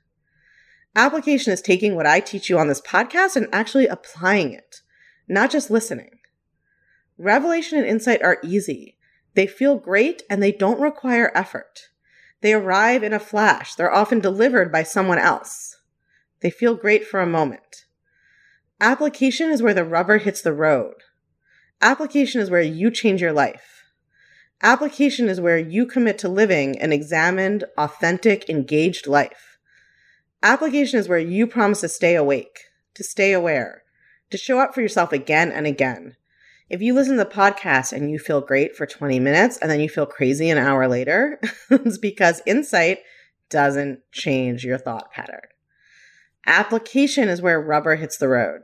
Application 0.97 1.53
is 1.53 1.61
taking 1.61 1.95
what 1.95 2.07
I 2.07 2.21
teach 2.21 2.49
you 2.49 2.59
on 2.59 2.69
this 2.69 2.81
podcast 2.81 3.37
and 3.37 3.49
actually 3.53 3.87
applying 3.87 4.55
it, 4.55 4.81
not 5.29 5.51
just 5.51 5.71
listening. 5.71 6.14
Revelation 7.19 7.79
and 7.79 7.87
insight 7.87 8.23
are 8.23 8.39
easy. 8.43 8.97
They 9.35 9.47
feel 9.47 9.77
great 9.77 10.23
and 10.29 10.43
they 10.43 10.53
don't 10.53 10.81
require 10.81 11.33
effort. 11.35 11.89
They 12.41 12.53
arrive 12.53 13.03
in 13.03 13.13
a 13.13 13.19
flash. 13.19 13.75
They're 13.75 13.93
often 13.93 14.21
delivered 14.21 14.71
by 14.71 14.83
someone 14.83 15.19
else. 15.19 15.77
They 16.41 16.51
feel 16.51 16.75
great 16.75 17.07
for 17.07 17.21
a 17.21 17.27
moment. 17.27 17.87
Application 18.81 19.51
is 19.51 19.63
where 19.63 19.75
the 19.75 19.85
rubber 19.85 20.19
hits 20.19 20.43
the 20.43 20.53
road. 20.53 20.95
Application 21.81 22.41
is 22.41 22.51
where 22.51 22.61
you 22.61 22.91
change 22.91 23.23
your 23.23 23.33
life. 23.33 23.85
Application 24.63 25.29
is 25.29 25.41
where 25.41 25.59
you 25.59 25.87
commit 25.87 26.19
to 26.19 26.29
living 26.29 26.79
an 26.81 26.93
examined, 26.93 27.65
authentic, 27.77 28.49
engaged 28.49 29.07
life. 29.07 29.59
Application 30.43 30.99
is 30.99 31.09
where 31.09 31.19
you 31.19 31.47
promise 31.47 31.81
to 31.81 31.89
stay 31.89 32.15
awake, 32.15 32.61
to 32.95 33.05
stay 33.05 33.33
aware, 33.33 33.85
to 34.31 34.37
show 34.37 34.59
up 34.59 34.75
for 34.75 34.81
yourself 34.81 35.13
again 35.13 35.51
and 35.51 35.67
again. 35.67 36.17
If 36.71 36.81
you 36.81 36.95
listen 36.95 37.19
to 37.19 37.25
the 37.25 37.31
podcast 37.31 37.93
and 37.93 38.11
you 38.11 38.19
feel 38.19 38.41
great 38.41 38.75
for 38.75 38.87
20 38.87 39.21
minutes 39.21 39.59
and 39.59 39.71
then 39.71 39.81
you 39.81 39.89
feel 39.89 40.07
crazy 40.07 40.49
an 40.49 40.57
hour 40.57 40.89
later, 40.89 41.39
it's 41.71 41.99
because 41.99 42.41
insight 42.47 43.01
doesn't 43.51 44.01
change 44.13 44.65
your 44.65 44.79
thought 44.79 45.13
pattern. 45.13 45.43
Application 46.47 47.29
is 47.29 47.43
where 47.43 47.61
rubber 47.61 47.97
hits 47.97 48.17
the 48.17 48.29
road. 48.29 48.63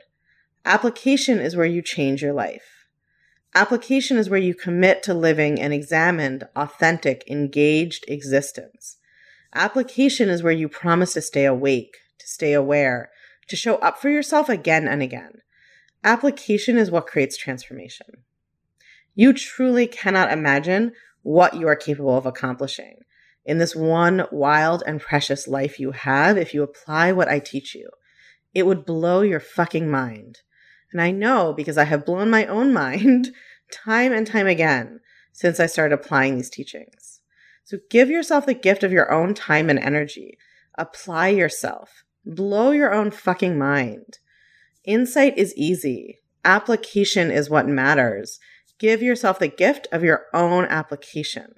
Application 0.64 1.40
is 1.40 1.56
where 1.56 1.66
you 1.66 1.82
change 1.82 2.22
your 2.22 2.32
life. 2.32 2.86
Application 3.54 4.16
is 4.16 4.30
where 4.30 4.40
you 4.40 4.54
commit 4.54 5.02
to 5.02 5.14
living 5.14 5.60
an 5.60 5.72
examined, 5.72 6.44
authentic, 6.56 7.24
engaged 7.28 8.04
existence. 8.08 8.96
Application 9.54 10.28
is 10.28 10.42
where 10.42 10.52
you 10.52 10.68
promise 10.68 11.14
to 11.14 11.22
stay 11.22 11.44
awake, 11.44 11.96
to 12.18 12.26
stay 12.26 12.52
aware, 12.52 13.10
to 13.48 13.56
show 13.56 13.76
up 13.76 13.98
for 13.98 14.08
yourself 14.08 14.48
again 14.48 14.86
and 14.86 15.02
again. 15.02 15.42
Application 16.02 16.78
is 16.78 16.90
what 16.90 17.06
creates 17.06 17.36
transformation. 17.36 18.24
You 19.14 19.32
truly 19.32 19.86
cannot 19.86 20.32
imagine 20.32 20.92
what 21.22 21.54
you 21.54 21.68
are 21.68 21.76
capable 21.76 22.16
of 22.16 22.24
accomplishing 22.24 23.00
in 23.44 23.58
this 23.58 23.74
one 23.76 24.26
wild 24.30 24.82
and 24.86 25.00
precious 25.00 25.48
life 25.48 25.78
you 25.78 25.90
have 25.90 26.38
if 26.38 26.54
you 26.54 26.62
apply 26.62 27.12
what 27.12 27.28
I 27.28 27.38
teach 27.38 27.74
you. 27.74 27.90
It 28.54 28.64
would 28.64 28.86
blow 28.86 29.20
your 29.20 29.40
fucking 29.40 29.90
mind. 29.90 30.40
And 30.92 31.00
I 31.00 31.10
know 31.10 31.52
because 31.52 31.78
I 31.78 31.84
have 31.84 32.06
blown 32.06 32.30
my 32.30 32.46
own 32.46 32.72
mind 32.72 33.34
time 33.70 34.12
and 34.12 34.26
time 34.26 34.46
again 34.46 35.00
since 35.32 35.60
I 35.60 35.66
started 35.66 35.94
applying 35.94 36.36
these 36.36 36.50
teachings. 36.50 37.20
So 37.64 37.78
give 37.90 38.10
yourself 38.10 38.46
the 38.46 38.54
gift 38.54 38.82
of 38.82 38.92
your 38.92 39.12
own 39.12 39.34
time 39.34 39.70
and 39.70 39.78
energy. 39.78 40.38
Apply 40.76 41.28
yourself. 41.28 42.04
Blow 42.24 42.72
your 42.72 42.92
own 42.92 43.10
fucking 43.10 43.58
mind. 43.58 44.18
Insight 44.90 45.38
is 45.38 45.54
easy. 45.56 46.18
Application 46.44 47.30
is 47.30 47.48
what 47.48 47.68
matters. 47.68 48.40
Give 48.78 49.02
yourself 49.02 49.38
the 49.38 49.48
gift 49.48 49.86
of 49.92 50.02
your 50.02 50.26
own 50.34 50.64
application. 50.64 51.54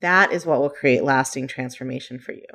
That 0.00 0.32
is 0.32 0.44
what 0.44 0.60
will 0.60 0.70
create 0.70 1.04
lasting 1.04 1.48
transformation 1.48 2.18
for 2.18 2.32
you. 2.32 2.46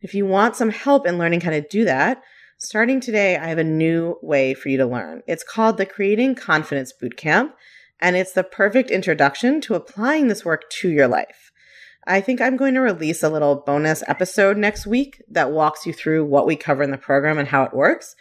If 0.00 0.14
you 0.14 0.26
want 0.26 0.56
some 0.56 0.70
help 0.70 1.06
in 1.06 1.18
learning 1.18 1.42
how 1.42 1.50
to 1.50 1.60
do 1.60 1.84
that, 1.84 2.22
Starting 2.58 3.00
today, 3.00 3.36
I 3.36 3.48
have 3.48 3.58
a 3.58 3.64
new 3.64 4.16
way 4.22 4.54
for 4.54 4.68
you 4.68 4.78
to 4.78 4.86
learn. 4.86 5.22
It's 5.26 5.42
called 5.42 5.76
the 5.76 5.84
Creating 5.84 6.34
Confidence 6.34 6.92
Bootcamp, 6.92 7.52
and 8.00 8.16
it's 8.16 8.32
the 8.32 8.44
perfect 8.44 8.90
introduction 8.90 9.60
to 9.62 9.74
applying 9.74 10.28
this 10.28 10.44
work 10.44 10.70
to 10.80 10.88
your 10.88 11.08
life. 11.08 11.50
I 12.06 12.20
think 12.20 12.40
I'm 12.40 12.56
going 12.56 12.74
to 12.74 12.80
release 12.80 13.22
a 13.22 13.28
little 13.28 13.56
bonus 13.56 14.04
episode 14.06 14.56
next 14.56 14.86
week 14.86 15.22
that 15.28 15.50
walks 15.50 15.84
you 15.84 15.92
through 15.92 16.24
what 16.24 16.46
we 16.46 16.54
cover 16.54 16.82
in 16.82 16.90
the 16.90 16.96
program 16.96 17.38
and 17.38 17.48
how 17.48 17.64
it 17.64 17.74
works. 17.74 18.14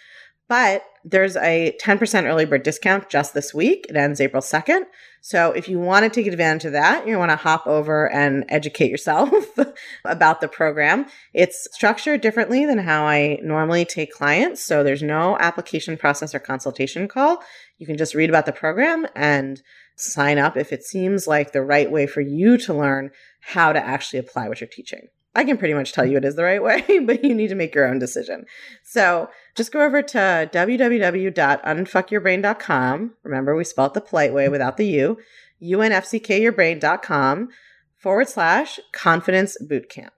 But 0.48 0.84
there's 1.06 1.36
a 1.36 1.76
10% 1.82 2.26
early 2.26 2.46
bird 2.46 2.64
discount 2.64 3.10
just 3.10 3.34
this 3.34 3.54
week. 3.54 3.86
It 3.90 3.96
ends 3.96 4.22
April 4.22 4.42
2nd. 4.42 4.84
So 5.22 5.52
if 5.52 5.70
you 5.70 5.80
want 5.80 6.04
to 6.04 6.10
take 6.10 6.32
advantage 6.32 6.66
of 6.66 6.74
that, 6.74 7.08
you 7.08 7.18
want 7.18 7.32
to 7.32 7.38
hop 7.38 7.66
over 7.66 8.12
and 8.12 8.46
educate 8.50 8.92
yourself 8.92 9.32
about 10.06 10.42
the 10.42 10.48
program. 10.48 11.06
It's 11.34 11.68
structured 11.72 12.22
differently 12.22 12.66
than 12.66 12.78
how 12.78 13.06
I 13.06 13.40
normally 13.42 13.86
take 13.86 14.12
clients. 14.12 14.64
So 14.66 14.84
there's 14.84 15.02
no 15.02 15.38
application 15.40 15.98
process 15.98 16.36
or 16.36 16.40
consultation 16.40 17.08
call. 17.08 17.42
You 17.78 17.88
can 17.88 17.98
just 17.98 18.16
read 18.16 18.30
about 18.30 18.46
the 18.46 18.52
program 18.52 19.08
and 19.16 19.62
sign 19.96 20.38
up 20.38 20.58
if 20.58 20.74
it 20.74 20.84
seems 20.84 21.28
like 21.28 21.52
the 21.52 21.62
right 21.62 21.90
way 21.92 22.08
for 22.08 22.22
you 22.22 22.58
to 22.58 22.74
learn 22.74 23.12
how 23.42 23.74
to 23.74 23.80
actually 23.80 24.20
apply 24.20 24.48
what 24.48 24.62
you're 24.62 24.70
teaching. 24.70 25.08
I 25.36 25.44
can 25.44 25.58
pretty 25.58 25.74
much 25.74 25.94
tell 25.94 26.06
you 26.06 26.18
it 26.18 26.26
is 26.26 26.36
the 26.36 26.44
right 26.44 26.62
way, 26.62 26.84
but 27.06 27.24
you 27.24 27.34
need 27.34 27.48
to 27.48 27.56
make 27.56 27.74
your 27.74 27.88
own 27.88 27.98
decision. 28.00 28.46
So 28.84 29.30
just 29.56 29.72
go 29.72 29.80
over 29.82 30.02
to 30.02 30.50
www.unfuckyourbrain.com. 30.54 33.14
Remember, 33.24 33.56
we 33.56 33.64
spelled 33.64 33.94
the 33.94 34.02
polite 34.02 34.34
way 34.34 34.50
without 34.50 34.76
the 34.78 34.88
U, 34.88 35.18
unfckyourbrain.com 35.62 37.50
forward 37.96 38.30
slash 38.30 38.80
confidence 38.92 39.58
bootcamp. 39.62 40.10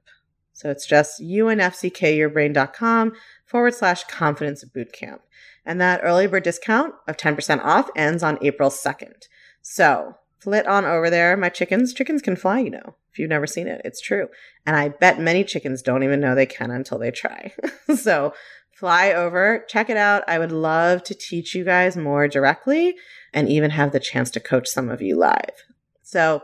So 0.53 0.71
it's 0.71 0.87
just 0.87 1.21
unfckyourbrain.com 1.21 3.13
forward 3.45 3.75
slash 3.75 4.05
confidence 4.05 4.65
bootcamp. 4.65 5.19
And 5.65 5.81
that 5.81 6.01
early 6.03 6.27
bird 6.27 6.43
discount 6.43 6.93
of 7.07 7.17
10% 7.17 7.63
off 7.63 7.89
ends 7.95 8.21
on 8.23 8.37
April 8.41 8.69
2nd. 8.69 9.23
So 9.61 10.15
flit 10.45 10.67
on 10.67 10.85
over 10.85 11.09
there. 11.09 11.35
My 11.35 11.49
chickens, 11.49 11.91
chickens 11.91 12.21
can 12.21 12.35
fly, 12.35 12.59
you 12.59 12.69
know, 12.69 12.95
if 13.11 13.17
you've 13.17 13.31
never 13.31 13.47
seen 13.47 13.67
it. 13.67 13.81
It's 13.83 13.99
true. 13.99 14.27
And 14.63 14.75
I 14.75 14.89
bet 14.89 15.19
many 15.19 15.43
chickens 15.43 15.81
don't 15.81 16.03
even 16.03 16.19
know 16.19 16.35
they 16.35 16.45
can 16.45 16.69
until 16.69 16.99
they 16.99 17.09
try. 17.09 17.51
so 17.95 18.31
fly 18.71 19.11
over, 19.11 19.65
check 19.67 19.89
it 19.89 19.97
out. 19.97 20.23
I 20.27 20.37
would 20.37 20.51
love 20.51 21.01
to 21.05 21.15
teach 21.15 21.55
you 21.55 21.65
guys 21.65 21.97
more 21.97 22.27
directly 22.27 22.95
and 23.33 23.49
even 23.49 23.71
have 23.71 23.91
the 23.91 23.99
chance 23.99 24.29
to 24.31 24.39
coach 24.39 24.67
some 24.67 24.87
of 24.87 25.01
you 25.01 25.17
live. 25.17 25.65
So 26.03 26.43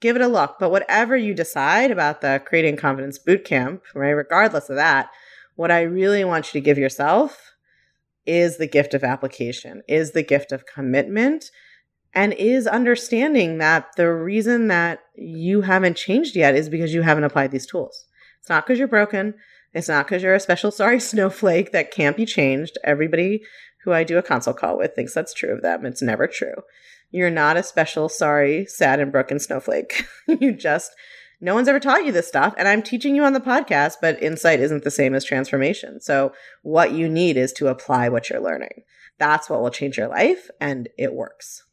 give 0.00 0.16
it 0.16 0.22
a 0.22 0.28
look. 0.28 0.56
But 0.58 0.72
whatever 0.72 1.16
you 1.16 1.32
decide 1.32 1.92
about 1.92 2.22
the 2.22 2.42
Creating 2.44 2.76
Confidence 2.76 3.20
Bootcamp, 3.24 3.82
right, 3.94 4.10
regardless 4.10 4.68
of 4.68 4.76
that, 4.76 5.08
what 5.54 5.70
I 5.70 5.82
really 5.82 6.24
want 6.24 6.52
you 6.52 6.60
to 6.60 6.64
give 6.64 6.78
yourself 6.78 7.52
is 8.26 8.56
the 8.56 8.66
gift 8.66 8.92
of 8.92 9.04
application, 9.04 9.82
is 9.86 10.10
the 10.10 10.24
gift 10.24 10.50
of 10.50 10.66
commitment, 10.66 11.52
and 12.14 12.32
is 12.34 12.66
understanding 12.66 13.58
that 13.58 13.88
the 13.96 14.12
reason 14.12 14.68
that 14.68 15.00
you 15.14 15.62
haven't 15.62 15.96
changed 15.96 16.34
yet 16.34 16.54
is 16.54 16.68
because 16.68 16.92
you 16.92 17.02
haven't 17.02 17.24
applied 17.24 17.52
these 17.52 17.66
tools. 17.66 18.06
It's 18.40 18.48
not 18.48 18.66
because 18.66 18.78
you're 18.78 18.88
broken. 18.88 19.34
It's 19.72 19.88
not 19.88 20.06
because 20.06 20.22
you're 20.22 20.34
a 20.34 20.40
special 20.40 20.70
sorry 20.70 21.00
snowflake 21.00 21.72
that 21.72 21.92
can't 21.92 22.16
be 22.16 22.26
changed. 22.26 22.78
Everybody 22.84 23.42
who 23.84 23.92
I 23.92 24.04
do 24.04 24.18
a 24.18 24.22
consult 24.22 24.56
call 24.56 24.76
with 24.76 24.94
thinks 24.94 25.14
that's 25.14 25.32
true 25.32 25.52
of 25.54 25.62
them. 25.62 25.86
It's 25.86 26.02
never 26.02 26.26
true. 26.26 26.54
You're 27.10 27.30
not 27.30 27.56
a 27.56 27.62
special 27.62 28.08
sorry, 28.08 28.66
sad, 28.66 29.00
and 29.00 29.10
broken 29.10 29.38
snowflake. 29.38 30.04
you 30.26 30.52
just, 30.52 30.92
no 31.40 31.54
one's 31.54 31.68
ever 31.68 31.80
taught 31.80 32.04
you 32.04 32.12
this 32.12 32.28
stuff. 32.28 32.54
And 32.58 32.68
I'm 32.68 32.82
teaching 32.82 33.16
you 33.16 33.24
on 33.24 33.32
the 33.32 33.40
podcast, 33.40 33.94
but 34.00 34.22
insight 34.22 34.60
isn't 34.60 34.84
the 34.84 34.90
same 34.90 35.14
as 35.14 35.24
transformation. 35.24 36.00
So 36.00 36.32
what 36.62 36.92
you 36.92 37.08
need 37.08 37.36
is 37.36 37.52
to 37.54 37.68
apply 37.68 38.08
what 38.08 38.28
you're 38.30 38.40
learning. 38.40 38.84
That's 39.18 39.50
what 39.50 39.60
will 39.60 39.70
change 39.70 39.98
your 39.98 40.08
life, 40.08 40.48
and 40.60 40.88
it 40.96 41.14
works. 41.14 41.64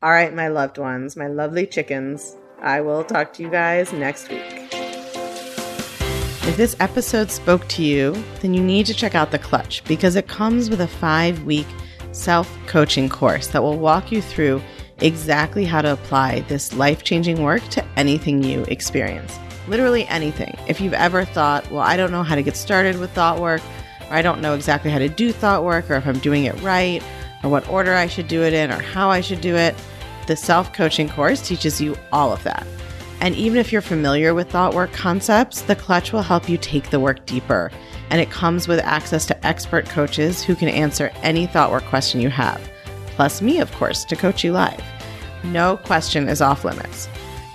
All 0.00 0.12
right, 0.12 0.32
my 0.32 0.46
loved 0.46 0.78
ones, 0.78 1.16
my 1.16 1.26
lovely 1.26 1.66
chickens, 1.66 2.36
I 2.62 2.80
will 2.82 3.02
talk 3.02 3.32
to 3.32 3.42
you 3.42 3.50
guys 3.50 3.92
next 3.92 4.28
week. 4.30 4.44
If 6.46 6.56
this 6.56 6.76
episode 6.78 7.32
spoke 7.32 7.66
to 7.70 7.82
you, 7.82 8.12
then 8.40 8.54
you 8.54 8.62
need 8.62 8.86
to 8.86 8.94
check 8.94 9.16
out 9.16 9.32
The 9.32 9.40
Clutch 9.40 9.82
because 9.88 10.14
it 10.14 10.28
comes 10.28 10.70
with 10.70 10.82
a 10.82 10.86
five 10.86 11.42
week 11.42 11.66
self 12.12 12.48
coaching 12.68 13.08
course 13.08 13.48
that 13.48 13.60
will 13.60 13.76
walk 13.76 14.12
you 14.12 14.22
through 14.22 14.62
exactly 15.00 15.64
how 15.64 15.82
to 15.82 15.94
apply 15.94 16.42
this 16.42 16.72
life 16.74 17.02
changing 17.02 17.42
work 17.42 17.66
to 17.70 17.84
anything 17.96 18.40
you 18.40 18.62
experience. 18.68 19.36
Literally 19.66 20.06
anything. 20.06 20.56
If 20.68 20.80
you've 20.80 20.94
ever 20.94 21.24
thought, 21.24 21.68
well, 21.72 21.82
I 21.82 21.96
don't 21.96 22.12
know 22.12 22.22
how 22.22 22.36
to 22.36 22.42
get 22.44 22.56
started 22.56 23.00
with 23.00 23.10
thought 23.10 23.40
work, 23.40 23.62
or 24.08 24.14
I 24.14 24.22
don't 24.22 24.40
know 24.42 24.54
exactly 24.54 24.92
how 24.92 25.00
to 25.00 25.08
do 25.08 25.32
thought 25.32 25.64
work, 25.64 25.90
or 25.90 25.94
if 25.94 26.06
I'm 26.06 26.20
doing 26.20 26.44
it 26.44 26.54
right, 26.62 27.02
or 27.42 27.50
what 27.50 27.68
order 27.68 27.94
I 27.94 28.06
should 28.06 28.28
do 28.28 28.42
it 28.42 28.52
in, 28.52 28.70
or 28.70 28.80
how 28.80 29.10
I 29.10 29.20
should 29.20 29.40
do 29.40 29.56
it, 29.56 29.74
the 30.26 30.36
self 30.36 30.72
coaching 30.72 31.08
course 31.08 31.46
teaches 31.46 31.80
you 31.80 31.96
all 32.12 32.32
of 32.32 32.42
that. 32.44 32.66
And 33.20 33.34
even 33.34 33.58
if 33.58 33.72
you're 33.72 33.82
familiar 33.82 34.34
with 34.34 34.50
thought 34.50 34.74
work 34.74 34.92
concepts, 34.92 35.62
the 35.62 35.74
clutch 35.74 36.12
will 36.12 36.22
help 36.22 36.48
you 36.48 36.56
take 36.56 36.90
the 36.90 37.00
work 37.00 37.26
deeper. 37.26 37.70
And 38.10 38.20
it 38.20 38.30
comes 38.30 38.68
with 38.68 38.78
access 38.80 39.26
to 39.26 39.46
expert 39.46 39.86
coaches 39.86 40.42
who 40.42 40.54
can 40.54 40.68
answer 40.68 41.10
any 41.22 41.46
thought 41.46 41.70
work 41.70 41.84
question 41.84 42.20
you 42.20 42.30
have, 42.30 42.60
plus 43.08 43.42
me, 43.42 43.58
of 43.58 43.72
course, 43.72 44.04
to 44.06 44.16
coach 44.16 44.44
you 44.44 44.52
live. 44.52 44.82
No 45.44 45.76
question 45.78 46.28
is 46.28 46.40
off 46.40 46.64
limits. 46.64 47.08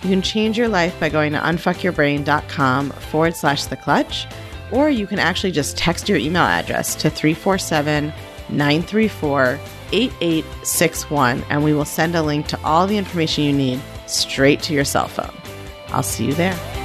You 0.04 0.10
can 0.10 0.22
change 0.22 0.58
your 0.58 0.68
life 0.68 1.00
by 1.00 1.10
going 1.10 1.32
to 1.32 1.40
unfuckyourbrain.com 1.40 2.90
forward 2.92 3.36
slash 3.36 3.66
the 3.66 3.78
clutch, 3.78 4.28
or 4.72 4.90
you 4.90 5.08
can 5.08 5.20
actually 5.20 5.52
just 5.52 5.78
text 5.78 6.10
your 6.10 6.18
email 6.18 6.44
address 6.44 6.94
to 6.96 7.10
347 7.10 8.12
934 8.54 9.60
8861, 9.92 11.44
and 11.50 11.64
we 11.64 11.74
will 11.74 11.86
send 11.86 12.16
a 12.16 12.24
link 12.24 12.48
to 12.48 12.60
all 12.64 12.88
the 12.88 12.98
information 12.98 13.44
you 13.44 13.54
need 13.54 13.82
straight 14.08 14.62
to 14.64 14.74
your 14.74 14.86
cell 14.86 15.08
phone. 15.08 15.36
I'll 15.90 16.04
see 16.04 16.26
you 16.26 16.34
there. 16.34 16.83